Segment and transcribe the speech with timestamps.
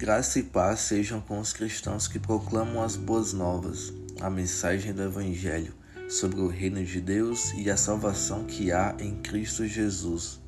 [0.00, 5.02] Graça e paz sejam com os cristãos que proclamam as boas novas, a mensagem do
[5.02, 5.74] Evangelho
[6.08, 10.40] sobre o reino de Deus e a salvação que há em Cristo Jesus.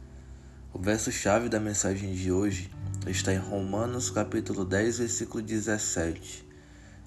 [0.72, 2.70] O verso-chave da mensagem de hoje
[3.06, 6.48] está em Romanos capítulo 10, versículo 17.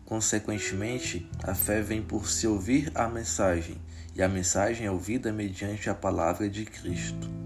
[0.05, 3.81] Consequentemente, a fé vem por se ouvir a mensagem,
[4.13, 7.44] e a mensagem é ouvida mediante a palavra de Cristo.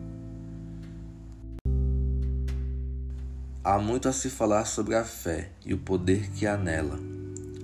[3.61, 6.97] Há muito a se falar sobre a fé e o poder que há nela.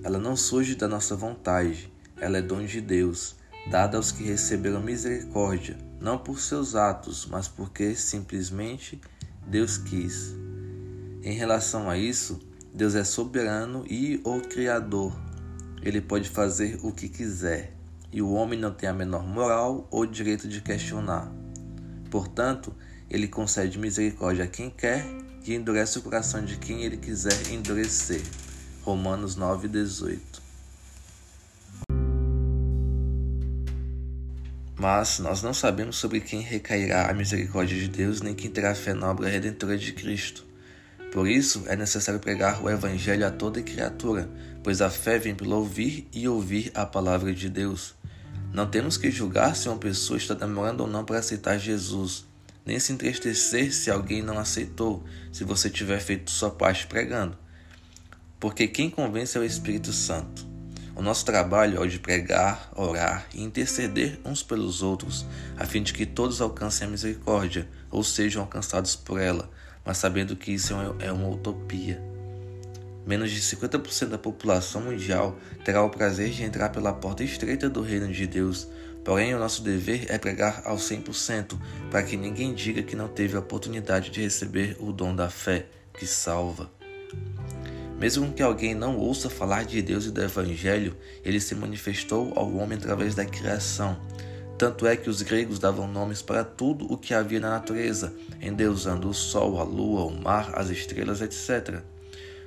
[0.04, 3.34] Ela não surge da nossa vontade, ela é dom de Deus,
[3.70, 9.00] dada aos que receberam misericórdia, não por seus atos, mas porque simplesmente
[9.46, 10.34] Deus quis.
[11.22, 12.40] Em relação a isso,
[12.74, 15.18] Deus é soberano e o Criador.
[15.80, 17.74] Ele pode fazer o que quiser,
[18.12, 21.32] e o homem não tem a menor moral ou direito de questionar.
[22.10, 22.74] Portanto,
[23.08, 25.06] ele concede misericórdia a quem quer
[25.46, 28.20] que endurece o coração de quem ele quiser endurecer.
[28.82, 30.42] Romanos 9:18.
[34.76, 38.92] Mas nós não sabemos sobre quem recairá a misericórdia de Deus, nem quem terá fé
[38.92, 40.44] na obra redentora de Cristo.
[41.12, 44.28] Por isso, é necessário pregar o Evangelho a toda criatura,
[44.64, 47.94] pois a fé vem pelo ouvir e ouvir a palavra de Deus.
[48.52, 52.25] Não temos que julgar se uma pessoa está demorando ou não para aceitar Jesus
[52.66, 57.38] nem se entristecer se alguém não aceitou, se você tiver feito sua parte pregando.
[58.40, 60.44] Porque quem convence é o Espírito Santo.
[60.96, 65.24] O nosso trabalho é o de pregar, orar e interceder uns pelos outros,
[65.56, 69.48] a fim de que todos alcancem a misericórdia, ou sejam alcançados por ela,
[69.84, 72.02] mas sabendo que isso é uma utopia.
[73.06, 77.80] Menos de 50% da população mundial terá o prazer de entrar pela porta estreita do
[77.80, 78.66] reino de Deus,
[79.06, 81.56] Porém, o nosso dever é pregar ao 100%,
[81.92, 85.66] para que ninguém diga que não teve a oportunidade de receber o dom da fé,
[85.96, 86.68] que salva.
[88.00, 92.52] Mesmo que alguém não ouça falar de Deus e do Evangelho, ele se manifestou ao
[92.56, 93.96] homem através da criação.
[94.58, 98.12] Tanto é que os gregos davam nomes para tudo o que havia na natureza,
[98.42, 101.80] endeusando o sol, a lua, o mar, as estrelas, etc.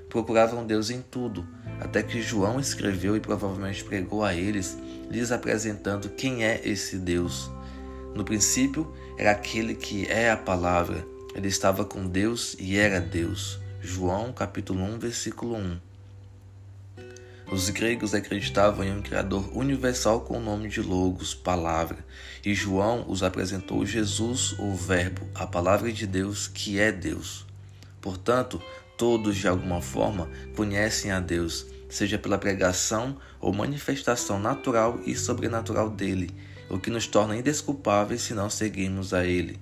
[0.09, 1.47] Procuravam Deus em tudo,
[1.79, 4.77] até que João escreveu e provavelmente pregou a eles,
[5.09, 7.49] lhes apresentando quem é esse Deus.
[8.13, 11.05] No princípio era aquele que é a palavra.
[11.35, 13.59] Ele estava com Deus e era Deus.
[13.81, 15.79] João capítulo 1, versículo 1.
[17.51, 21.97] Os gregos acreditavam em um Criador universal com o nome de Logos, palavra,
[22.45, 27.47] e João os apresentou Jesus, o Verbo, a palavra de Deus, que é Deus.
[27.99, 28.61] Portanto,
[28.99, 35.89] Todos, de alguma forma, conhecem a Deus, seja pela pregação ou manifestação natural e sobrenatural
[35.89, 36.29] dele,
[36.69, 39.57] o que nos torna indesculpáveis se não seguirmos a ele.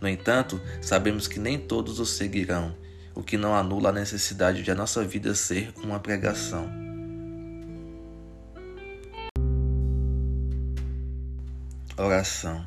[0.00, 2.76] No entanto, sabemos que nem todos o seguirão,
[3.14, 6.68] o que não anula a necessidade de a nossa vida ser uma pregação.
[11.96, 12.66] Oração.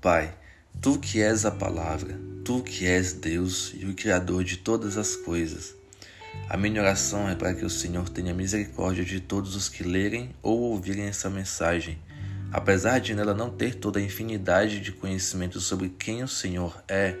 [0.00, 0.32] Pai,
[0.80, 5.16] tu que és a palavra, Tu que és Deus e o Criador de todas as
[5.16, 5.74] coisas.
[6.48, 10.30] A minha oração é para que o Senhor tenha misericórdia de todos os que lerem
[10.44, 11.98] ou ouvirem essa mensagem.
[12.52, 17.16] Apesar de nela não ter toda a infinidade de conhecimentos sobre quem o Senhor é,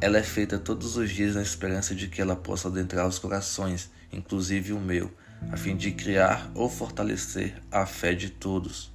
[0.00, 3.90] ela é feita todos os dias na esperança de que ela possa adentrar os corações,
[4.12, 5.10] inclusive o meu,
[5.50, 8.93] a fim de criar ou fortalecer a fé de todos.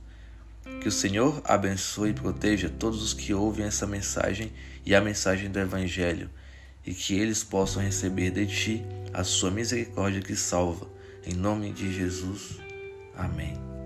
[0.81, 4.51] Que o Senhor abençoe e proteja todos os que ouvem essa mensagem
[4.85, 6.29] e a mensagem do Evangelho,
[6.85, 10.87] e que eles possam receber de Ti a Sua misericórdia que salva.
[11.25, 12.59] Em nome de Jesus.
[13.15, 13.78] Amém.